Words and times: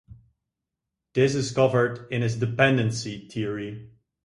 This 1.13 1.35
is 1.35 1.51
covered 1.51 2.07
in 2.11 2.23
his 2.23 2.35
dependency 2.35 3.27
theory. 3.29 3.91